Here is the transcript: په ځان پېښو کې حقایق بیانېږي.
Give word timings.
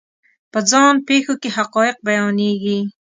په 0.51 0.59
ځان 0.69 0.95
پېښو 1.07 1.33
کې 1.41 1.49
حقایق 1.57 1.97
بیانېږي. 2.07 2.79